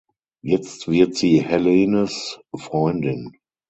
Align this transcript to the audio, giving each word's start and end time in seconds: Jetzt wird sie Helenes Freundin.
Jetzt 0.41 0.87
wird 0.87 1.13
sie 1.13 1.43
Helenes 1.43 2.39
Freundin. 2.55 3.37